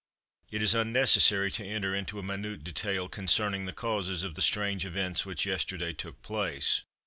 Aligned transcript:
It 0.49 0.63
is 0.63 0.73
unnecessary 0.73 1.51
to 1.51 1.63
enter 1.63 1.93
into 1.93 2.17
a 2.17 2.23
minute 2.23 2.63
detail 2.63 3.07
concerning 3.07 3.67
the 3.67 3.71
causes 3.71 4.23
of 4.23 4.33
the 4.33 4.41
strange 4.41 4.83
events 4.83 5.27
which 5.27 5.45
yesterday 5.45 5.93
took 5.93 6.23
place. 6.23 6.81